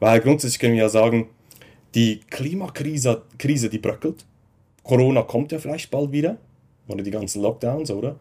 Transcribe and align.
Weil 0.00 0.20
grundsätzlich 0.20 0.58
können 0.58 0.74
wir 0.74 0.82
ja 0.82 0.88
sagen, 0.88 1.28
die 1.94 2.20
Klimakrise, 2.30 3.22
Krise, 3.38 3.68
die 3.68 3.78
bröckelt. 3.78 4.24
Corona 4.82 5.22
kommt 5.22 5.52
ja 5.52 5.58
vielleicht 5.58 5.90
bald 5.90 6.12
wieder. 6.12 6.38
Oder 6.86 7.02
die 7.02 7.10
ganzen 7.10 7.42
Lockdowns, 7.42 7.90
oder? 7.90 8.16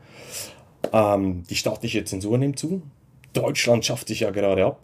Ähm, 0.92 1.44
die 1.50 1.56
staatliche 1.56 2.04
Zensur 2.04 2.38
nimmt 2.38 2.60
zu. 2.60 2.82
Deutschland 3.34 3.86
schafft 3.86 4.08
sich 4.08 4.22
ja 4.22 4.32
gerade 4.32 4.66
ab. 4.66 4.82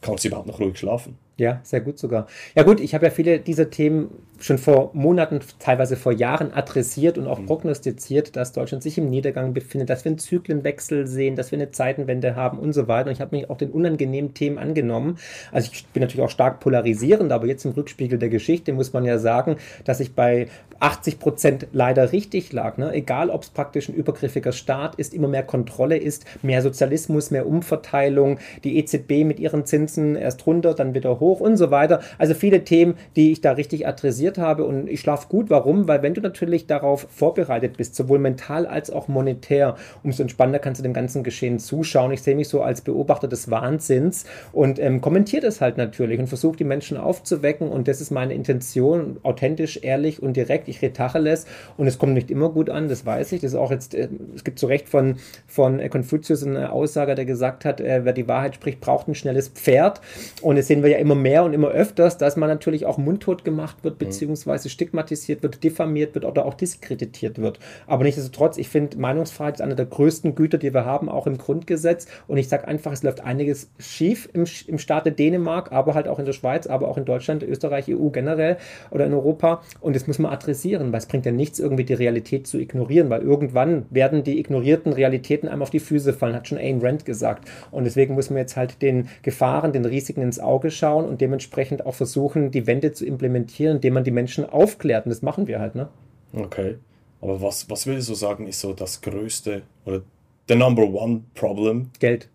Kannst 0.00 0.24
du 0.24 0.28
überhaupt 0.28 0.46
noch 0.46 0.60
ruhig 0.60 0.78
schlafen? 0.78 1.18
Ja, 1.38 1.60
sehr 1.62 1.80
gut 1.80 2.00
sogar. 2.00 2.26
Ja 2.56 2.64
gut, 2.64 2.80
ich 2.80 2.94
habe 2.94 3.06
ja 3.06 3.10
viele 3.10 3.38
dieser 3.38 3.70
Themen 3.70 4.10
schon 4.40 4.58
vor 4.58 4.90
Monaten, 4.92 5.40
teilweise 5.58 5.96
vor 5.96 6.12
Jahren 6.12 6.52
adressiert 6.52 7.16
und 7.16 7.26
auch 7.26 7.38
mhm. 7.38 7.46
prognostiziert, 7.46 8.36
dass 8.36 8.52
Deutschland 8.52 8.82
sich 8.82 8.98
im 8.98 9.08
Niedergang 9.10 9.54
befindet, 9.54 9.90
dass 9.90 10.04
wir 10.04 10.10
einen 10.10 10.18
Zyklenwechsel 10.18 11.06
sehen, 11.06 11.36
dass 11.36 11.52
wir 11.52 11.58
eine 11.58 11.70
Zeitenwende 11.70 12.36
haben 12.36 12.58
und 12.58 12.72
so 12.72 12.88
weiter. 12.88 13.08
Und 13.08 13.12
ich 13.12 13.20
habe 13.20 13.36
mich 13.36 13.50
auch 13.50 13.56
den 13.56 13.70
unangenehmen 13.70 14.34
Themen 14.34 14.58
angenommen. 14.58 15.18
Also 15.52 15.70
ich 15.72 15.86
bin 15.86 16.02
natürlich 16.02 16.24
auch 16.24 16.30
stark 16.30 16.58
polarisierend, 16.58 17.30
aber 17.30 17.46
jetzt 17.46 17.64
im 17.64 17.72
Rückspiegel 17.72 18.18
der 18.18 18.28
Geschichte 18.28 18.72
muss 18.72 18.92
man 18.92 19.04
ja 19.04 19.18
sagen, 19.18 19.56
dass 19.84 20.00
ich 20.00 20.14
bei 20.14 20.48
80 20.80 21.18
Prozent 21.18 21.66
leider 21.72 22.12
richtig 22.12 22.52
lag. 22.52 22.76
Ne? 22.78 22.92
Egal, 22.92 23.30
ob 23.30 23.42
es 23.42 23.50
praktisch 23.50 23.88
ein 23.88 23.94
übergriffiger 23.94 24.52
Staat 24.52 24.96
ist, 24.96 25.14
immer 25.14 25.28
mehr 25.28 25.42
Kontrolle 25.42 25.96
ist, 25.96 26.24
mehr 26.42 26.62
Sozialismus, 26.62 27.30
mehr 27.30 27.46
Umverteilung, 27.46 28.38
die 28.64 28.78
EZB 28.78 29.24
mit 29.24 29.40
ihren 29.40 29.66
Zinsen 29.66 30.16
erst 30.16 30.46
runter, 30.46 30.74
dann 30.74 30.94
wieder 30.94 31.18
hoch 31.18 31.27
und 31.32 31.56
so 31.56 31.70
weiter. 31.70 32.00
Also 32.18 32.34
viele 32.34 32.64
Themen, 32.64 32.94
die 33.16 33.32
ich 33.32 33.40
da 33.40 33.52
richtig 33.52 33.86
adressiert 33.86 34.38
habe 34.38 34.64
und 34.64 34.88
ich 34.88 35.00
schlafe 35.00 35.28
gut. 35.28 35.50
Warum? 35.50 35.88
Weil 35.88 36.02
wenn 36.02 36.14
du 36.14 36.20
natürlich 36.20 36.66
darauf 36.66 37.06
vorbereitet 37.10 37.76
bist, 37.76 37.94
sowohl 37.94 38.18
mental 38.18 38.66
als 38.66 38.90
auch 38.90 39.08
monetär, 39.08 39.76
umso 40.02 40.22
entspannter 40.22 40.58
kannst 40.58 40.80
du 40.80 40.82
dem 40.82 40.92
ganzen 40.92 41.22
Geschehen 41.22 41.58
zuschauen. 41.58 42.12
Ich 42.12 42.22
sehe 42.22 42.36
mich 42.36 42.48
so 42.48 42.62
als 42.62 42.80
Beobachter 42.80 43.28
des 43.28 43.50
Wahnsinns 43.50 44.24
und 44.52 44.78
ähm, 44.78 45.00
kommentiere 45.00 45.42
das 45.42 45.60
halt 45.60 45.76
natürlich 45.76 46.18
und 46.18 46.26
versuche 46.26 46.56
die 46.56 46.64
Menschen 46.64 46.96
aufzuwecken 46.96 47.68
und 47.68 47.88
das 47.88 48.00
ist 48.00 48.10
meine 48.10 48.34
Intention, 48.34 49.18
authentisch, 49.22 49.80
ehrlich 49.82 50.22
und 50.22 50.36
direkt. 50.36 50.68
Ich 50.68 50.82
rede 50.82 50.92
Tacheles 50.92 51.46
und 51.76 51.86
es 51.86 51.98
kommt 51.98 52.14
nicht 52.14 52.30
immer 52.30 52.50
gut 52.50 52.70
an, 52.70 52.88
das 52.88 53.04
weiß 53.06 53.32
ich. 53.32 53.40
Das 53.40 53.52
ist 53.52 53.58
auch 53.58 53.70
jetzt, 53.70 53.94
äh, 53.94 54.08
es 54.34 54.44
gibt 54.44 54.58
zu 54.58 54.66
Recht 54.66 54.88
von, 54.88 55.16
von 55.46 55.80
Konfuzius 55.90 56.44
eine 56.44 56.72
Aussage, 56.72 57.14
der 57.14 57.24
gesagt 57.24 57.64
hat, 57.64 57.80
äh, 57.80 58.04
wer 58.04 58.12
die 58.12 58.28
Wahrheit 58.28 58.54
spricht, 58.54 58.80
braucht 58.80 59.08
ein 59.08 59.14
schnelles 59.14 59.48
Pferd 59.48 60.00
und 60.42 60.56
das 60.56 60.66
sehen 60.66 60.82
wir 60.82 60.90
ja 60.90 60.98
immer 60.98 61.14
mehr 61.18 61.44
und 61.44 61.52
immer 61.52 61.68
öfters, 61.68 62.18
dass 62.18 62.36
man 62.36 62.48
natürlich 62.48 62.86
auch 62.86 62.98
mundtot 62.98 63.44
gemacht 63.44 63.76
wird, 63.82 63.94
mhm. 63.94 64.06
beziehungsweise 64.06 64.68
stigmatisiert 64.68 65.42
wird, 65.42 65.62
diffamiert 65.62 66.14
wird 66.14 66.24
oder 66.24 66.46
auch 66.46 66.54
diskreditiert 66.54 67.38
wird. 67.38 67.58
Aber 67.86 68.04
nichtsdestotrotz, 68.04 68.56
ich 68.58 68.68
finde, 68.68 68.98
Meinungsfreiheit 68.98 69.56
ist 69.56 69.60
eine 69.60 69.76
der 69.76 69.86
größten 69.86 70.34
Güter, 70.34 70.58
die 70.58 70.72
wir 70.72 70.84
haben, 70.84 71.08
auch 71.08 71.26
im 71.26 71.38
Grundgesetz. 71.38 72.06
Und 72.26 72.38
ich 72.38 72.48
sage 72.48 72.66
einfach, 72.66 72.92
es 72.92 73.02
läuft 73.02 73.20
einiges 73.20 73.70
schief 73.78 74.28
im, 74.32 74.44
im 74.66 74.78
Staate 74.78 75.12
Dänemark, 75.12 75.72
aber 75.72 75.94
halt 75.94 76.08
auch 76.08 76.18
in 76.18 76.24
der 76.24 76.32
Schweiz, 76.32 76.66
aber 76.66 76.88
auch 76.88 76.96
in 76.96 77.04
Deutschland, 77.04 77.42
Österreich, 77.42 77.86
EU 77.88 78.08
generell 78.08 78.56
oder 78.90 79.06
in 79.06 79.14
Europa. 79.14 79.62
Und 79.80 79.96
das 79.96 80.06
muss 80.06 80.18
man 80.18 80.32
adressieren, 80.32 80.92
weil 80.92 80.98
es 80.98 81.06
bringt 81.06 81.26
ja 81.26 81.32
nichts, 81.32 81.58
irgendwie 81.58 81.84
die 81.84 81.94
Realität 81.94 82.46
zu 82.46 82.58
ignorieren, 82.58 83.10
weil 83.10 83.22
irgendwann 83.22 83.86
werden 83.90 84.24
die 84.24 84.38
ignorierten 84.38 84.92
Realitäten 84.92 85.48
einem 85.48 85.62
auf 85.62 85.70
die 85.70 85.80
Füße 85.80 86.12
fallen, 86.12 86.34
hat 86.34 86.48
schon 86.48 86.58
Ayn 86.58 86.80
Rand 86.80 87.04
gesagt. 87.04 87.48
Und 87.70 87.84
deswegen 87.84 88.14
muss 88.14 88.30
man 88.30 88.38
jetzt 88.38 88.56
halt 88.56 88.82
den 88.82 89.08
Gefahren, 89.22 89.72
den 89.72 89.84
Risiken 89.84 90.22
ins 90.22 90.38
Auge 90.38 90.70
schauen 90.70 91.07
und 91.08 91.20
dementsprechend 91.20 91.86
auch 91.86 91.94
versuchen, 91.94 92.50
die 92.50 92.66
Wende 92.66 92.92
zu 92.92 93.04
implementieren, 93.06 93.76
indem 93.76 93.94
man 93.94 94.04
die 94.04 94.10
Menschen 94.10 94.44
aufklärt. 94.44 95.06
Und 95.06 95.10
das 95.10 95.22
machen 95.22 95.46
wir 95.46 95.60
halt, 95.60 95.74
ne? 95.74 95.88
Okay. 96.32 96.76
Aber 97.20 97.40
was, 97.42 97.68
was 97.68 97.86
würdest 97.86 98.08
du 98.08 98.14
sagen, 98.14 98.46
ist 98.46 98.60
so 98.60 98.72
das 98.72 99.00
größte 99.00 99.62
oder 99.84 100.02
the 100.48 100.54
number 100.54 100.84
one 100.84 101.22
problem? 101.34 101.90
Geld. 101.98 102.28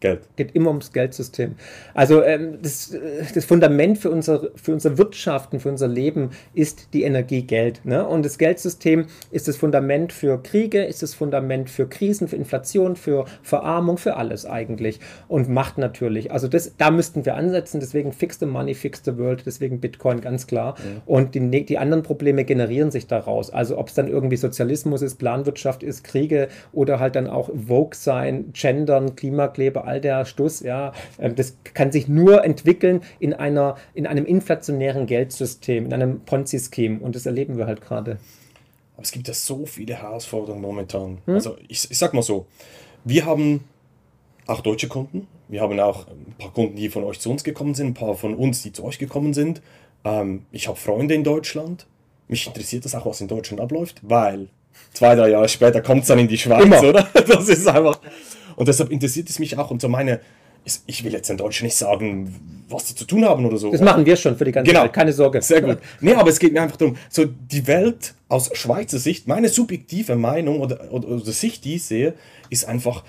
Geld. 0.00 0.20
Geht 0.36 0.54
immer 0.54 0.68
ums 0.70 0.92
Geldsystem. 0.92 1.56
Also 1.94 2.22
ähm, 2.22 2.58
das, 2.62 2.96
das, 3.34 3.44
Fundament 3.44 3.98
für 3.98 4.10
unser, 4.10 4.50
für 4.56 4.72
unser 4.72 4.96
Wirtschaften, 4.96 5.60
für 5.60 5.68
unser 5.68 5.88
Leben 5.88 6.30
ist 6.54 6.88
die 6.94 7.02
Energie 7.02 7.42
Geld. 7.42 7.84
Ne? 7.84 8.06
Und 8.06 8.24
das 8.24 8.38
Geldsystem 8.38 9.06
ist 9.30 9.46
das 9.46 9.58
Fundament 9.58 10.12
für 10.12 10.42
Kriege, 10.42 10.82
ist 10.84 11.02
das 11.02 11.14
Fundament 11.14 11.68
für 11.68 11.86
Krisen, 11.86 12.28
für 12.28 12.36
Inflation, 12.36 12.96
für 12.96 13.26
Verarmung, 13.42 13.98
für 13.98 14.16
alles 14.16 14.46
eigentlich. 14.46 15.00
Und 15.28 15.50
Macht 15.50 15.76
natürlich. 15.78 16.32
Also 16.32 16.48
das, 16.48 16.76
da 16.78 16.90
müssten 16.90 17.26
wir 17.26 17.36
ansetzen. 17.36 17.80
Deswegen 17.80 18.12
fix 18.12 18.38
the 18.38 18.46
money, 18.46 18.74
fix 18.74 19.02
the 19.04 19.18
world. 19.18 19.42
Deswegen 19.44 19.80
Bitcoin 19.80 20.20
ganz 20.22 20.46
klar. 20.46 20.76
Ja. 20.78 21.02
Und 21.04 21.34
die, 21.34 21.66
die 21.66 21.78
anderen 21.78 22.02
Probleme 22.02 22.44
generieren 22.44 22.90
sich 22.90 23.06
daraus. 23.06 23.50
Also 23.50 23.76
ob 23.76 23.88
es 23.88 23.94
dann 23.94 24.08
irgendwie 24.08 24.36
Sozialismus 24.36 25.02
ist, 25.02 25.16
Planwirtschaft 25.16 25.82
ist, 25.82 26.04
Kriege 26.04 26.48
oder 26.72 27.00
halt 27.00 27.16
dann 27.16 27.26
auch 27.26 27.50
Vogue 27.54 27.94
sein, 27.94 28.52
Gendern, 28.54 29.16
Klimakleber, 29.16 29.84
all 29.90 30.00
der 30.00 30.24
Stuss, 30.24 30.60
ja, 30.60 30.92
ähm, 31.18 31.34
das 31.34 31.56
kann 31.74 31.92
sich 31.92 32.08
nur 32.08 32.44
entwickeln 32.44 33.02
in 33.18 33.34
einer, 33.34 33.76
in 33.94 34.06
einem 34.06 34.24
inflationären 34.24 35.06
Geldsystem, 35.06 35.86
in 35.86 35.92
einem 35.92 36.20
Ponzi-Scheme 36.20 37.00
und 37.00 37.14
das 37.16 37.26
erleben 37.26 37.58
wir 37.58 37.66
halt 37.66 37.80
gerade. 37.80 38.18
Aber 38.94 39.02
es 39.02 39.12
gibt 39.12 39.28
ja 39.28 39.34
so 39.34 39.66
viele 39.66 39.94
Herausforderungen 39.94 40.62
momentan. 40.62 41.18
Hm? 41.26 41.34
Also 41.34 41.56
ich, 41.68 41.90
ich 41.90 41.98
sag 41.98 42.14
mal 42.14 42.22
so, 42.22 42.46
wir 43.04 43.26
haben 43.26 43.64
auch 44.46 44.60
deutsche 44.60 44.88
Kunden, 44.88 45.26
wir 45.48 45.60
haben 45.60 45.78
auch 45.80 46.06
ein 46.08 46.34
paar 46.38 46.52
Kunden, 46.52 46.76
die 46.76 46.88
von 46.88 47.04
euch 47.04 47.18
zu 47.20 47.30
uns 47.30 47.44
gekommen 47.44 47.74
sind, 47.74 47.88
ein 47.88 47.94
paar 47.94 48.14
von 48.14 48.34
uns, 48.34 48.62
die 48.62 48.72
zu 48.72 48.84
euch 48.84 48.98
gekommen 48.98 49.34
sind. 49.34 49.62
Ähm, 50.04 50.46
ich 50.52 50.68
habe 50.68 50.78
Freunde 50.78 51.14
in 51.14 51.24
Deutschland. 51.24 51.86
Mich 52.28 52.46
interessiert 52.46 52.84
das 52.84 52.94
auch, 52.94 53.06
was 53.06 53.20
in 53.20 53.28
Deutschland 53.28 53.60
abläuft, 53.60 54.00
weil 54.02 54.48
zwei, 54.92 55.14
drei 55.14 55.30
Jahre 55.30 55.48
später 55.48 55.80
kommt 55.80 56.02
es 56.02 56.08
dann 56.08 56.18
in 56.18 56.28
die 56.28 56.38
Schweiz, 56.38 56.64
Immer. 56.64 56.82
oder? 56.82 57.08
Das 57.26 57.48
ist 57.48 57.66
einfach. 57.66 58.00
Und 58.60 58.68
deshalb 58.68 58.90
interessiert 58.90 59.30
es 59.30 59.38
mich 59.38 59.56
auch. 59.56 59.70
Und 59.70 59.80
so 59.80 59.88
meine, 59.88 60.20
ich 60.84 61.02
will 61.02 61.14
jetzt 61.14 61.30
in 61.30 61.38
Deutsch 61.38 61.62
nicht 61.62 61.74
sagen, 61.74 62.62
was 62.68 62.84
die 62.84 62.94
zu 62.94 63.06
tun 63.06 63.24
haben 63.24 63.46
oder 63.46 63.56
so. 63.56 63.72
Das 63.72 63.80
machen 63.80 64.04
wir 64.04 64.16
schon 64.16 64.36
für 64.36 64.44
die 64.44 64.52
ganze 64.52 64.70
genau. 64.70 64.82
Welt, 64.82 64.92
keine 64.92 65.14
Sorge. 65.14 65.40
Sehr 65.40 65.62
gut. 65.62 65.78
Nee, 66.02 66.12
aber 66.12 66.28
es 66.28 66.38
geht 66.38 66.52
mir 66.52 66.60
einfach 66.60 66.76
darum, 66.76 66.98
so 67.08 67.24
die 67.24 67.66
Welt 67.66 68.12
aus 68.28 68.50
Schweizer 68.52 68.98
Sicht, 68.98 69.26
meine 69.26 69.48
subjektive 69.48 70.14
Meinung 70.14 70.60
oder, 70.60 70.92
oder, 70.92 71.08
oder 71.08 71.32
Sicht, 71.32 71.64
die 71.64 71.76
ich 71.76 71.84
sehe, 71.84 72.12
ist 72.50 72.68
einfach 72.68 73.02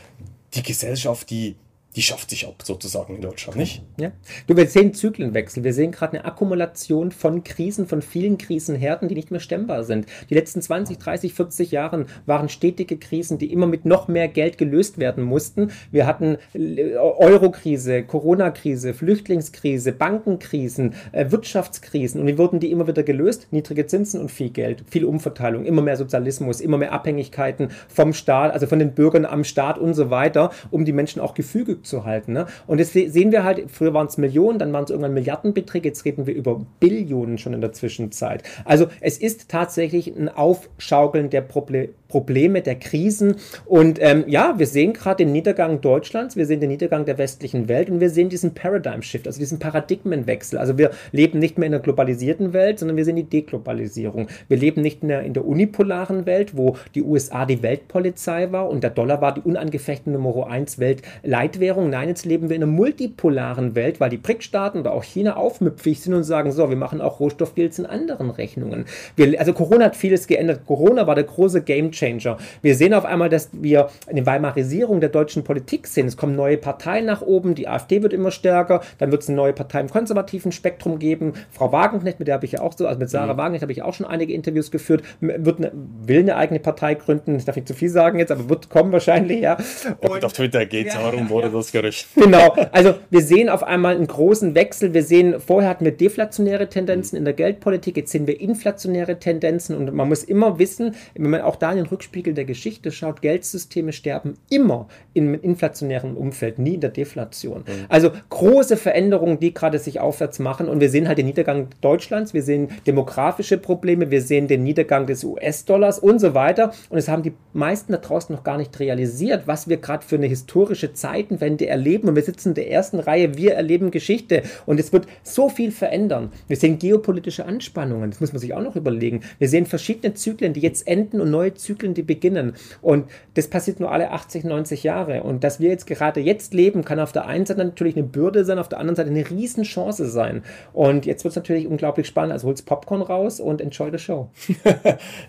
die 0.54 0.64
Gesellschaft, 0.64 1.30
die 1.30 1.58
die 1.96 2.02
schafft 2.02 2.30
sich 2.30 2.48
ab, 2.48 2.64
sozusagen 2.64 3.16
in 3.16 3.22
Deutschland, 3.22 3.58
nicht? 3.58 3.84
Ja. 4.00 4.12
Du, 4.48 4.56
wir 4.56 4.68
sehen 4.68 4.94
Zyklenwechsel. 4.94 5.64
Wir 5.64 5.74
sehen 5.74 5.92
gerade 5.92 6.18
eine 6.18 6.26
Akkumulation 6.26 7.12
von 7.12 7.44
Krisen, 7.44 7.86
von 7.86 8.02
vielen 8.02 8.38
Krisenherden, 8.38 9.10
die 9.10 9.16
nicht 9.16 9.30
mehr 9.30 9.42
stemmbar 9.42 9.84
sind. 9.84 10.06
Die 10.30 10.34
letzten 10.34 10.62
20, 10.62 10.98
30, 10.98 11.34
40 11.34 11.72
Jahre 11.72 12.06
waren 12.26 12.48
stetige 12.48 12.98
Krisen, 12.98 13.38
die 13.40 13.52
immer 13.52 13.68
mit 13.68 13.84
noch 13.86 14.08
mehr 14.08 14.30
Geld 14.30 14.58
gelöst 14.58 15.00
werden 15.00 15.24
mussten. 15.24 15.72
Wir 15.92 16.08
hatten 16.08 16.38
äh, 16.54 16.96
Eurokrise, 16.96 18.04
Corona-Krise, 18.04 18.94
Flüchtlingskrise, 18.94 19.92
Bankenkrisen, 19.92 20.94
äh, 21.12 21.30
Wirtschaftskrisen 21.30 22.22
und 22.22 22.28
wie 22.28 22.38
wurden 22.38 22.62
die 22.62 22.72
immer 22.72 22.88
wieder 22.88 23.04
gelöst? 23.04 23.48
Niedrige 23.52 23.86
Zinsen 23.86 24.22
und 24.22 24.32
viel 24.32 24.50
Geld, 24.50 24.84
viel 24.90 25.04
Umverteilung, 25.04 25.66
immer 25.66 25.82
mehr 25.82 25.98
Sozialismus, 25.98 26.62
immer 26.62 26.78
mehr 26.78 26.94
Abhängigkeiten 26.94 27.70
vom 27.90 28.14
Staat, 28.14 28.54
also 28.54 28.68
von 28.68 28.80
den 28.80 28.94
Bürgern 28.94 29.26
am 29.26 29.44
Staat 29.44 29.78
und 29.78 29.94
so 29.94 30.10
weiter, 30.10 30.52
um 30.70 30.86
die 30.86 30.94
Menschen 30.94 31.20
auch 31.20 31.34
Gefüge 31.34 31.81
zu 31.84 32.06
halten. 32.06 32.34
Ne? 32.34 32.46
Und 32.68 32.80
jetzt 32.80 32.94
sehen 32.94 33.32
wir 33.32 33.44
halt, 33.44 33.70
früher 33.70 33.94
waren 33.94 34.08
es 34.08 34.18
Millionen, 34.18 34.60
dann 34.60 34.74
waren 34.74 34.84
es 34.84 34.90
irgendwann 34.90 35.14
Milliardenbeträge, 35.14 35.90
jetzt 35.90 36.06
reden 36.06 36.28
wir 36.28 36.34
über 36.34 36.62
Billionen 36.80 37.38
schon 37.38 37.54
in 37.54 37.62
der 37.62 37.74
Zwischenzeit. 37.74 38.44
Also 38.66 38.88
es 39.00 39.18
ist 39.18 39.50
tatsächlich 39.50 40.08
ein 40.08 40.30
Aufschaukeln 40.30 41.30
der 41.30 41.42
Proble 41.42 41.90
Probleme, 42.12 42.62
der 42.62 42.76
Krisen. 42.76 43.38
Und 43.66 43.98
ähm, 44.02 44.26
ja, 44.28 44.60
wir 44.60 44.68
sehen 44.68 44.94
gerade 44.94 45.24
den 45.24 45.32
Niedergang 45.32 45.82
Deutschlands, 45.82 46.36
wir 46.36 46.46
sehen 46.46 46.60
den 46.60 46.70
Niedergang 46.70 47.06
der 47.06 47.18
westlichen 47.18 47.70
Welt 47.70 47.90
und 47.90 48.02
wir 48.02 48.10
sehen 48.10 48.30
diesen 48.30 48.54
Paradigm 48.54 49.02
Shift, 49.02 49.28
also 49.28 49.40
diesen 49.40 49.60
Paradigmenwechsel. 49.60 50.60
Also 50.60 50.78
wir 50.78 50.92
leben 51.14 51.40
nicht 51.40 51.58
mehr 51.58 51.68
in 51.68 51.74
einer 51.74 51.82
globalisierten 51.82 52.54
Welt, 52.54 52.80
sondern 52.80 52.98
wir 52.98 53.06
sehen 53.06 53.16
die 53.16 53.24
Deglobalisierung. 53.24 54.28
Wir 54.50 54.58
leben 54.58 54.82
nicht 54.82 55.04
mehr 55.04 55.22
in 55.24 55.34
der 55.34 55.46
unipolaren 55.46 56.26
Welt, 56.26 56.58
wo 56.58 56.76
die 56.94 57.02
USA 57.02 57.46
die 57.46 57.64
Weltpolizei 57.64 58.52
war 58.52 58.70
und 58.70 58.84
der 58.84 58.92
Dollar 58.92 59.22
war 59.22 59.34
die 59.34 59.42
unangefechte 59.42 60.12
Nummer 60.12 60.48
1 60.48 60.80
Weltleitwährung. 60.80 61.71
Nein, 61.76 62.10
jetzt 62.10 62.26
leben 62.26 62.50
wir 62.50 62.56
in 62.56 62.64
einer 62.64 62.72
multipolaren 62.72 63.76
Welt, 63.76 64.00
weil 64.00 64.10
die 64.10 64.18
BRIC-Staaten 64.18 64.80
oder 64.80 64.94
auch 64.94 65.04
China 65.04 65.36
aufmüpfig 65.36 66.02
sind 66.02 66.14
und 66.14 66.24
sagen, 66.24 66.52
so, 66.52 66.70
wir 66.70 66.78
machen 66.78 67.02
auch 67.02 67.20
Rohstoffdeals 67.20 67.80
in 67.80 67.86
anderen 67.86 68.30
Rechnungen. 68.30 68.86
Wir, 69.16 69.40
also 69.40 69.54
Corona 69.54 69.86
hat 69.86 69.96
vieles 69.96 70.28
geändert. 70.28 70.66
Corona 70.66 71.08
war 71.08 71.16
der 71.16 71.24
große 71.24 71.62
Game 71.62 71.92
Changer. 71.92 72.38
Wir 72.62 72.76
sehen 72.76 72.94
auf 72.94 73.06
einmal, 73.06 73.30
dass 73.30 73.50
wir 73.54 73.90
eine 74.08 74.26
Weimarisierung 74.26 75.00
der 75.00 75.10
deutschen 75.10 75.44
Politik 75.44 75.88
sehen. 75.88 76.08
Es 76.08 76.18
kommen 76.18 76.36
neue 76.36 76.58
Parteien 76.58 77.06
nach 77.06 77.22
oben, 77.22 77.56
die 77.56 77.68
AfD 77.68 78.04
wird 78.04 78.14
immer 78.14 78.32
stärker, 78.32 78.82
dann 78.98 79.12
wird 79.12 79.24
es 79.24 79.30
eine 79.30 79.38
neue 79.38 79.54
Partei 79.54 79.80
im 79.80 79.90
konservativen 79.90 80.52
Spektrum 80.52 81.00
geben. 81.00 81.34
Frau 81.52 81.72
Wagenknecht, 81.72 82.20
mit 82.20 82.28
der 82.28 82.36
habe 82.36 82.46
ich 82.46 82.54
ja 82.54 82.62
auch 82.62 82.74
so, 82.74 82.88
also 82.88 83.00
mit 83.00 83.10
Sarah 83.10 83.34
mhm. 83.34 83.38
Wagenknecht 83.38 83.62
habe 83.62 83.72
ich 83.72 83.82
auch 83.82 83.94
schon 83.94 84.06
einige 84.06 84.34
Interviews 84.34 84.72
geführt, 84.72 85.04
wird 85.20 85.58
eine, 85.58 85.72
will 86.06 86.20
eine 86.20 86.36
eigene 86.36 86.60
Partei 86.60 86.96
gründen, 86.96 87.36
ich 87.36 87.46
darf 87.46 87.56
nicht 87.56 87.68
zu 87.68 87.74
viel 87.74 87.90
sagen 87.90 88.20
jetzt, 88.20 88.32
aber 88.32 88.50
wird 88.50 88.70
kommen 88.70 88.92
wahrscheinlich, 88.92 89.42
ja. 89.42 89.58
Und, 90.00 90.24
auf 90.24 90.34
Twitter 90.34 90.66
geht 90.66 90.88
es 90.88 90.94
ja, 90.94 91.02
darum, 91.02 91.30
wurde 91.30 91.48
ja, 91.48 91.54
das 91.54 91.61
Gerücht. 91.72 92.08
Genau, 92.16 92.56
also 92.72 92.96
wir 93.10 93.22
sehen 93.22 93.50
auf 93.50 93.64
einmal 93.64 93.96
einen 93.96 94.08
großen 94.08 94.56
Wechsel. 94.56 94.94
Wir 94.94 95.04
sehen, 95.04 95.40
vorher 95.40 95.70
hatten 95.70 95.84
wir 95.84 95.92
deflationäre 95.92 96.70
Tendenzen 96.70 97.18
in 97.18 97.26
der 97.26 97.34
Geldpolitik, 97.34 97.98
jetzt 97.98 98.12
sehen 98.12 98.26
wir 98.26 98.40
inflationäre 98.40 99.20
Tendenzen 99.20 99.76
und 99.76 99.94
man 99.94 100.08
muss 100.08 100.24
immer 100.24 100.60
wissen, 100.60 100.96
wenn 101.14 101.30
man 101.30 101.42
auch 101.42 101.58
da 101.58 101.72
in 101.72 101.78
den 101.78 101.88
Rückspiegel 101.88 102.34
der 102.34 102.46
Geschichte 102.46 102.92
schaut, 102.92 103.22
Geldsysteme 103.22 103.92
sterben 103.92 104.36
immer 104.50 104.88
im 105.14 105.34
inflationären 105.34 106.16
Umfeld, 106.16 106.58
nie 106.58 106.76
in 106.76 106.82
der 106.82 106.90
Deflation. 106.90 107.60
Mhm. 107.68 107.86
Also 107.90 108.12
große 108.30 108.78
Veränderungen, 108.78 109.40
die 109.40 109.54
gerade 109.54 109.78
sich 109.80 110.00
aufwärts 110.00 110.40
machen 110.40 110.70
und 110.70 110.80
wir 110.80 110.90
sehen 110.90 111.08
halt 111.08 111.18
den 111.18 111.26
Niedergang 111.26 111.68
Deutschlands, 111.82 112.34
wir 112.34 112.44
sehen 112.44 112.70
demografische 112.88 113.58
Probleme, 113.58 114.10
wir 114.10 114.22
sehen 114.22 114.48
den 114.48 114.64
Niedergang 114.64 115.06
des 115.06 115.24
US-Dollars 115.24 116.00
und 116.00 116.20
so 116.20 116.34
weiter 116.34 116.72
und 116.90 116.98
es 116.98 117.10
haben 117.10 117.24
die 117.24 117.34
meisten 117.54 117.92
da 117.92 117.98
draußen 117.98 118.34
noch 118.34 118.44
gar 118.44 118.58
nicht 118.58 118.80
realisiert, 118.80 119.44
was 119.48 119.68
wir 119.68 119.78
gerade 119.78 120.06
für 120.06 120.16
eine 120.16 120.28
historische 120.28 120.94
Zeitenwende 120.94 121.51
erleben 121.60 122.08
und 122.10 122.16
wir 122.16 122.24
sitzen 122.24 122.50
in 122.50 122.56
der 122.56 122.72
ersten 122.72 123.00
Reihe, 123.00 123.36
wir 123.38 123.54
erleben 123.54 123.92
Geschichte 123.92 124.44
und 124.66 124.80
es 124.80 124.94
wird 124.94 125.08
so 125.24 125.50
viel 125.50 125.72
verändern. 125.72 126.32
Wir 126.48 126.58
sehen 126.58 126.80
geopolitische 126.80 127.46
Anspannungen, 127.46 128.12
das 128.12 128.20
muss 128.20 128.34
man 128.34 128.40
sich 128.40 128.54
auch 128.54 128.62
noch 128.62 128.76
überlegen. 128.76 129.22
Wir 129.40 129.50
sehen 129.50 129.66
verschiedene 129.66 130.14
Zyklen, 130.14 130.54
die 130.54 130.62
jetzt 130.62 130.88
enden 130.88 131.22
und 131.22 131.32
neue 131.32 131.54
Zyklen, 131.54 131.94
die 131.94 132.04
beginnen 132.04 132.54
und 132.82 133.06
das 133.34 133.48
passiert 133.48 133.80
nur 133.80 133.92
alle 133.92 134.12
80, 134.12 134.44
90 134.44 134.84
Jahre 134.84 135.24
und 135.24 135.44
dass 135.44 135.60
wir 135.60 135.70
jetzt 135.70 135.88
gerade 135.88 136.20
jetzt 136.20 136.54
leben, 136.54 136.86
kann 136.86 137.00
auf 137.00 137.12
der 137.12 137.28
einen 137.28 137.46
Seite 137.46 137.64
natürlich 137.64 137.96
eine 137.96 138.06
Bürde 138.06 138.46
sein, 138.46 138.60
auf 138.60 138.70
der 138.70 138.80
anderen 138.80 138.96
Seite 138.96 139.10
eine 139.10 139.30
Riesenchance 139.30 140.08
sein 140.08 140.44
und 140.74 141.06
jetzt 141.06 141.24
wird 141.24 141.32
es 141.32 141.36
natürlich 141.36 141.68
unglaublich 141.68 142.08
spannend, 142.08 142.34
also 142.34 142.48
holst 142.48 142.66
Popcorn 142.66 143.02
raus 143.02 143.40
und 143.40 143.62
enjoy 143.62 143.92
the 143.92 143.98
show. 143.98 144.30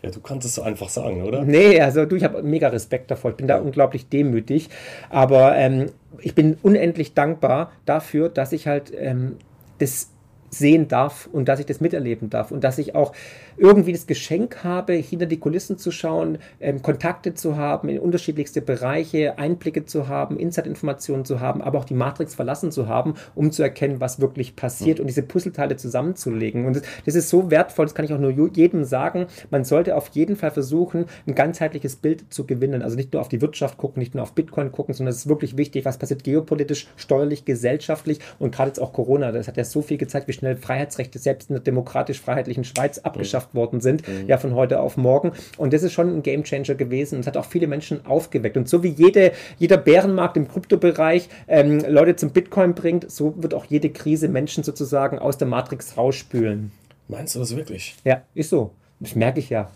ja, 0.02 0.10
du 0.10 0.20
kannst 0.20 0.46
es 0.46 0.54
so 0.54 0.62
einfach 0.62 0.88
sagen, 0.88 1.22
oder? 1.22 1.44
Nee, 1.44 1.80
also 1.80 2.04
du, 2.04 2.16
ich 2.16 2.24
habe 2.24 2.42
mega 2.42 2.68
Respekt 2.68 3.10
davor, 3.10 3.30
ich 3.30 3.36
bin 3.36 3.46
da 3.46 3.58
unglaublich 3.58 4.08
demütig, 4.08 4.68
aber 5.10 5.56
ähm, 5.56 5.86
ich 6.20 6.34
bin 6.34 6.56
unendlich 6.62 7.14
dankbar 7.14 7.72
dafür, 7.86 8.28
dass 8.28 8.52
ich 8.52 8.66
halt 8.66 8.92
ähm, 8.96 9.36
das 9.78 10.10
sehen 10.50 10.86
darf 10.86 11.28
und 11.32 11.48
dass 11.48 11.60
ich 11.60 11.66
das 11.66 11.80
miterleben 11.80 12.28
darf 12.28 12.50
und 12.50 12.62
dass 12.62 12.78
ich 12.78 12.94
auch 12.94 13.14
irgendwie 13.56 13.92
das 13.92 14.06
Geschenk 14.06 14.64
habe, 14.64 14.94
hinter 14.94 15.26
die 15.26 15.38
Kulissen 15.38 15.78
zu 15.78 15.90
schauen, 15.90 16.38
ähm, 16.60 16.82
Kontakte 16.82 17.34
zu 17.34 17.56
haben, 17.56 17.88
in 17.88 17.98
unterschiedlichste 17.98 18.62
Bereiche, 18.62 19.38
Einblicke 19.38 19.84
zu 19.84 20.08
haben, 20.08 20.38
Inside-Informationen 20.38 21.24
zu 21.24 21.40
haben, 21.40 21.62
aber 21.62 21.78
auch 21.78 21.84
die 21.84 21.94
Matrix 21.94 22.34
verlassen 22.34 22.72
zu 22.72 22.88
haben, 22.88 23.14
um 23.34 23.52
zu 23.52 23.62
erkennen, 23.62 24.00
was 24.00 24.20
wirklich 24.20 24.56
passiert 24.56 24.98
mhm. 24.98 25.02
und 25.02 25.06
diese 25.08 25.22
Puzzleteile 25.22 25.76
zusammenzulegen. 25.76 26.66
Und 26.66 26.76
das, 26.76 26.82
das, 27.04 27.14
ist 27.14 27.28
so 27.28 27.50
wertvoll, 27.50 27.86
das 27.86 27.94
kann 27.94 28.04
ich 28.04 28.12
auch 28.12 28.18
nur 28.18 28.32
jedem 28.54 28.84
sagen. 28.84 29.26
Man 29.50 29.64
sollte 29.64 29.96
auf 29.96 30.08
jeden 30.08 30.36
Fall 30.36 30.50
versuchen, 30.50 31.06
ein 31.26 31.34
ganzheitliches 31.34 31.96
Bild 31.96 32.32
zu 32.32 32.46
gewinnen. 32.46 32.82
Also 32.82 32.96
nicht 32.96 33.12
nur 33.12 33.20
auf 33.20 33.28
die 33.28 33.40
Wirtschaft 33.40 33.78
gucken, 33.78 34.00
nicht 34.00 34.14
nur 34.14 34.22
auf 34.22 34.32
Bitcoin 34.32 34.72
gucken, 34.72 34.94
sondern 34.94 35.12
es 35.12 35.18
ist 35.18 35.28
wirklich 35.28 35.56
wichtig, 35.56 35.84
was 35.84 35.98
passiert 35.98 36.24
geopolitisch, 36.24 36.88
steuerlich, 36.96 37.44
gesellschaftlich 37.44 38.20
und 38.38 38.54
gerade 38.54 38.68
jetzt 38.68 38.80
auch 38.80 38.92
Corona. 38.92 39.32
Das 39.32 39.48
hat 39.48 39.56
ja 39.56 39.64
so 39.64 39.82
viel 39.82 39.98
gezeigt, 39.98 40.28
wie 40.28 40.32
schnell 40.32 40.56
Freiheitsrechte 40.56 41.18
selbst 41.18 41.50
in 41.50 41.54
der 41.54 41.62
demokratisch-freiheitlichen 41.62 42.64
Schweiz 42.64 42.98
abgeschafft 42.98 43.41
abgeschafft 43.42 43.54
worden 43.54 43.80
sind, 43.80 44.06
mhm. 44.06 44.26
ja 44.26 44.38
von 44.38 44.54
heute 44.54 44.80
auf 44.80 44.96
morgen. 44.96 45.32
Und 45.56 45.72
das 45.72 45.82
ist 45.82 45.92
schon 45.92 46.08
ein 46.08 46.22
Gamechanger 46.22 46.74
gewesen 46.74 47.16
und 47.16 47.26
hat 47.26 47.36
auch 47.36 47.44
viele 47.44 47.66
Menschen 47.66 48.04
aufgeweckt. 48.06 48.56
Und 48.56 48.68
so 48.68 48.82
wie 48.82 48.88
jede, 48.88 49.32
jeder 49.58 49.76
Bärenmarkt 49.76 50.36
im 50.36 50.48
Kryptobereich 50.48 51.28
ähm, 51.48 51.80
Leute 51.88 52.16
zum 52.16 52.30
Bitcoin 52.30 52.74
bringt, 52.74 53.10
so 53.10 53.34
wird 53.36 53.54
auch 53.54 53.64
jede 53.66 53.90
Krise 53.90 54.28
Menschen 54.28 54.64
sozusagen 54.64 55.18
aus 55.18 55.38
der 55.38 55.48
Matrix 55.48 55.96
rausspülen. 55.96 56.72
Meinst 57.08 57.34
du 57.34 57.40
das 57.40 57.54
wirklich? 57.56 57.96
Ja, 58.04 58.22
ist 58.34 58.50
so. 58.50 58.70
Das 59.00 59.14
merke 59.14 59.40
ich 59.40 59.50
ja. 59.50 59.70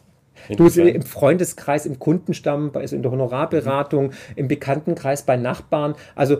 Du 0.54 0.66
im 0.66 1.02
Freundeskreis, 1.02 1.86
im 1.86 1.98
Kundenstamm, 1.98 2.70
also 2.74 2.94
in 2.94 3.02
der 3.02 3.10
Honorarberatung, 3.10 4.08
mhm. 4.08 4.12
im 4.36 4.48
Bekanntenkreis 4.48 5.22
bei 5.22 5.36
Nachbarn. 5.36 5.94
Also 6.14 6.38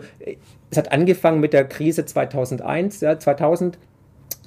es 0.69 0.77
hat 0.77 0.91
angefangen 0.91 1.39
mit 1.39 1.51
der 1.51 1.65
Krise 1.65 2.05
2001, 2.05 3.01
ja, 3.01 3.17
2000 3.17 3.79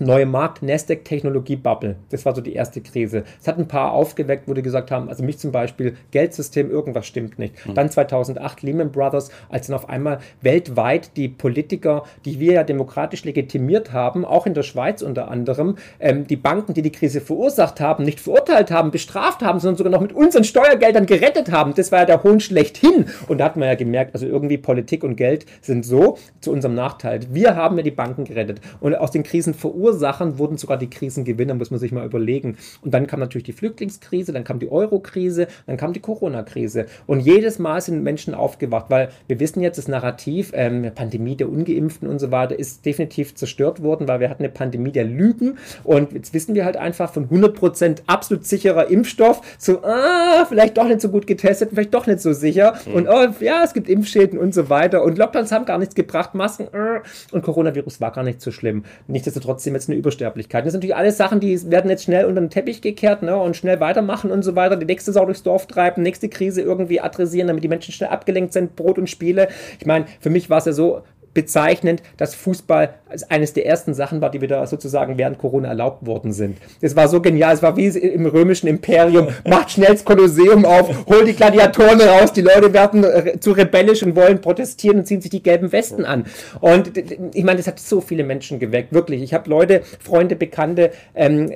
neue 0.00 0.26
Markt, 0.26 0.62
Nasdaq 0.62 1.04
Technologie 1.04 1.56
Bubble. 1.56 1.96
Das 2.10 2.24
war 2.24 2.34
so 2.34 2.40
die 2.40 2.54
erste 2.54 2.80
Krise. 2.80 3.24
Es 3.40 3.46
hat 3.46 3.58
ein 3.58 3.68
paar 3.68 3.92
aufgeweckt, 3.92 4.48
wo 4.48 4.54
die 4.54 4.62
gesagt 4.62 4.90
haben, 4.90 5.08
also 5.08 5.22
mich 5.22 5.38
zum 5.38 5.52
Beispiel, 5.52 5.96
Geldsystem, 6.10 6.70
irgendwas 6.70 7.06
stimmt 7.06 7.38
nicht. 7.38 7.66
Mhm. 7.66 7.74
Dann 7.74 7.90
2008 7.90 8.62
Lehman 8.62 8.90
Brothers, 8.90 9.30
als 9.48 9.66
dann 9.66 9.76
auf 9.76 9.88
einmal 9.88 10.18
weltweit 10.40 11.16
die 11.16 11.28
Politiker, 11.28 12.04
die 12.24 12.40
wir 12.40 12.54
ja 12.54 12.64
demokratisch 12.64 13.24
legitimiert 13.24 13.92
haben, 13.92 14.24
auch 14.24 14.46
in 14.46 14.54
der 14.54 14.62
Schweiz 14.62 15.02
unter 15.02 15.30
anderem, 15.30 15.76
ähm, 15.98 16.26
die 16.26 16.36
Banken, 16.36 16.74
die 16.74 16.82
die 16.82 16.92
Krise 16.92 17.20
verursacht 17.20 17.80
haben, 17.80 18.04
nicht 18.04 18.20
verurteilt 18.20 18.70
haben, 18.70 18.90
bestraft 18.90 19.42
haben, 19.42 19.60
sondern 19.60 19.76
sogar 19.76 19.92
noch 19.92 20.00
mit 20.00 20.12
unseren 20.12 20.44
Steuergeldern 20.44 21.06
gerettet 21.06 21.52
haben. 21.52 21.74
Das 21.74 21.92
war 21.92 22.00
ja 22.00 22.06
der 22.06 22.22
Hohn 22.22 22.40
schlechthin. 22.40 23.06
Und 23.28 23.38
da 23.38 23.44
hat 23.44 23.56
man 23.56 23.68
ja 23.68 23.74
gemerkt, 23.74 24.14
also 24.14 24.26
irgendwie 24.26 24.58
Politik 24.58 25.04
und 25.04 25.16
Geld 25.16 25.46
sind 25.60 25.84
so 25.84 26.16
zu 26.40 26.50
unserem 26.52 26.74
Nachteil. 26.74 27.20
Wir 27.30 27.56
haben 27.56 27.76
ja 27.76 27.82
die 27.82 27.90
Banken 27.90 28.24
gerettet 28.24 28.60
und 28.80 28.94
aus 28.94 29.10
den 29.10 29.22
Krisen 29.22 29.54
verursacht 29.54 29.89
Ursachen 29.90 30.38
wurden 30.38 30.56
sogar 30.56 30.76
die 30.76 30.88
Krisengewinner, 30.88 31.54
muss 31.54 31.70
man 31.70 31.80
sich 31.80 31.92
mal 31.92 32.06
überlegen. 32.06 32.56
Und 32.82 32.94
dann 32.94 33.06
kam 33.06 33.20
natürlich 33.20 33.44
die 33.44 33.52
Flüchtlingskrise, 33.52 34.32
dann 34.32 34.44
kam 34.44 34.58
die 34.58 34.70
Euro-Krise, 34.70 35.48
dann 35.66 35.76
kam 35.76 35.92
die 35.92 36.00
Corona-Krise. 36.00 36.86
Und 37.06 37.20
jedes 37.20 37.58
Mal 37.58 37.80
sind 37.80 38.02
Menschen 38.02 38.34
aufgewacht, 38.34 38.86
weil 38.88 39.10
wir 39.26 39.40
wissen 39.40 39.60
jetzt, 39.60 39.78
das 39.78 39.88
Narrativ, 39.88 40.52
ähm, 40.54 40.90
Pandemie 40.94 41.36
der 41.36 41.48
Ungeimpften 41.48 42.08
und 42.08 42.18
so 42.18 42.30
weiter, 42.30 42.58
ist 42.58 42.86
definitiv 42.86 43.34
zerstört 43.34 43.82
worden, 43.82 44.06
weil 44.06 44.20
wir 44.20 44.30
hatten 44.30 44.44
eine 44.44 44.52
Pandemie 44.52 44.92
der 44.92 45.04
Lügen. 45.04 45.58
Und 45.84 46.12
jetzt 46.12 46.34
wissen 46.34 46.54
wir 46.54 46.64
halt 46.64 46.76
einfach 46.76 47.12
von 47.12 47.28
100% 47.28 48.02
absolut 48.06 48.46
sicherer 48.46 48.88
Impfstoff 48.88 49.42
zu, 49.58 49.82
ah, 49.84 50.46
vielleicht 50.48 50.78
doch 50.78 50.86
nicht 50.86 51.00
so 51.00 51.08
gut 51.08 51.26
getestet, 51.26 51.70
vielleicht 51.72 51.94
doch 51.94 52.06
nicht 52.06 52.20
so 52.20 52.32
sicher. 52.32 52.74
Mhm. 52.86 52.94
Und 52.94 53.08
oh, 53.08 53.26
ja, 53.40 53.62
es 53.64 53.74
gibt 53.74 53.88
Impfschäden 53.88 54.38
und 54.38 54.54
so 54.54 54.68
weiter. 54.68 55.02
Und 55.02 55.18
Lockdowns 55.18 55.52
haben 55.52 55.64
gar 55.64 55.78
nichts 55.78 55.94
gebracht, 55.94 56.34
Masken, 56.34 56.68
äh, 56.72 57.00
und 57.32 57.42
Coronavirus 57.42 58.00
war 58.00 58.12
gar 58.12 58.24
nicht 58.24 58.40
so 58.40 58.50
schlimm. 58.50 58.84
Nichtsdestotrotz 59.08 59.64
sind 59.64 59.72
wir 59.72 59.79
jetzt 59.80 59.88
eine 59.88 59.98
Übersterblichkeit. 59.98 60.64
Das 60.64 60.72
sind 60.72 60.80
natürlich 60.80 60.96
alles 60.96 61.16
Sachen, 61.16 61.40
die 61.40 61.70
werden 61.70 61.90
jetzt 61.90 62.04
schnell 62.04 62.26
unter 62.26 62.40
den 62.40 62.50
Teppich 62.50 62.80
gekehrt 62.82 63.22
ne, 63.22 63.36
und 63.36 63.56
schnell 63.56 63.80
weitermachen 63.80 64.30
und 64.30 64.42
so 64.42 64.54
weiter. 64.56 64.76
Die 64.76 64.86
nächste 64.86 65.12
Sau 65.12 65.24
durchs 65.24 65.42
Dorf 65.42 65.66
treiben, 65.66 66.02
nächste 66.02 66.28
Krise 66.28 66.62
irgendwie 66.62 67.00
adressieren, 67.00 67.48
damit 67.48 67.64
die 67.64 67.68
Menschen 67.68 67.92
schnell 67.92 68.10
abgelenkt 68.10 68.52
sind, 68.52 68.76
Brot 68.76 68.98
und 68.98 69.08
Spiele. 69.08 69.48
Ich 69.78 69.86
meine, 69.86 70.06
für 70.20 70.30
mich 70.30 70.50
war 70.50 70.58
es 70.58 70.66
ja 70.66 70.72
so, 70.72 71.02
bezeichnend, 71.34 72.02
dass 72.16 72.34
Fußball 72.34 72.94
eines 73.28 73.52
der 73.52 73.66
ersten 73.66 73.94
Sachen 73.94 74.20
war, 74.20 74.30
die 74.30 74.40
wieder 74.40 74.66
sozusagen 74.66 75.18
während 75.18 75.38
Corona 75.38 75.68
erlaubt 75.68 76.06
worden 76.06 76.32
sind. 76.32 76.58
Das 76.80 76.96
war 76.96 77.08
so 77.08 77.20
genial, 77.20 77.54
es 77.54 77.62
war 77.62 77.76
wie 77.76 77.86
im 77.86 78.26
römischen 78.26 78.66
Imperium, 78.66 79.28
macht 79.48 79.70
schnell 79.70 79.92
das 79.92 80.04
Kolosseum 80.04 80.64
auf, 80.64 81.06
holt 81.06 81.28
die 81.28 81.34
Gladiatoren 81.34 82.00
raus, 82.00 82.32
die 82.32 82.42
Leute 82.42 82.72
werden 82.72 83.04
äh, 83.04 83.38
zu 83.38 83.52
rebellisch 83.52 84.02
und 84.02 84.16
wollen 84.16 84.40
protestieren 84.40 84.98
und 84.98 85.06
ziehen 85.06 85.20
sich 85.20 85.30
die 85.30 85.42
gelben 85.42 85.72
Westen 85.72 86.04
an. 86.04 86.24
Und 86.60 86.96
ich 86.96 87.44
meine, 87.44 87.58
das 87.58 87.66
hat 87.66 87.78
so 87.78 88.00
viele 88.00 88.24
Menschen 88.24 88.58
geweckt, 88.58 88.92
wirklich. 88.92 89.22
Ich 89.22 89.34
habe 89.34 89.48
Leute, 89.48 89.82
Freunde, 90.00 90.36
Bekannte, 90.36 90.90
ähm, 91.14 91.50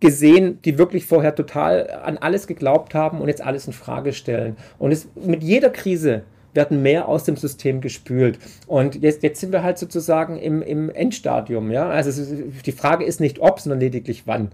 gesehen, 0.00 0.60
die 0.64 0.78
wirklich 0.78 1.06
vorher 1.06 1.34
total 1.34 1.90
an 2.04 2.18
alles 2.18 2.46
geglaubt 2.46 2.94
haben 2.94 3.20
und 3.20 3.28
jetzt 3.28 3.42
alles 3.42 3.66
in 3.66 3.72
Frage 3.72 4.12
stellen. 4.12 4.56
Und 4.78 4.92
es 4.92 5.08
mit 5.16 5.42
jeder 5.42 5.70
Krise 5.70 6.22
werden 6.58 6.82
mehr 6.82 7.06
aus 7.06 7.22
dem 7.22 7.36
System 7.36 7.80
gespült. 7.80 8.40
Und 8.66 9.00
jetzt, 9.00 9.22
jetzt 9.22 9.38
sind 9.38 9.52
wir 9.52 9.62
halt 9.62 9.78
sozusagen 9.78 10.36
im, 10.36 10.60
im 10.60 10.90
Endstadium. 10.90 11.70
Ja? 11.70 11.88
Also 11.88 12.34
die 12.66 12.72
Frage 12.72 13.04
ist 13.04 13.20
nicht 13.20 13.38
ob, 13.38 13.60
sondern 13.60 13.78
lediglich 13.78 14.24
wann. 14.26 14.50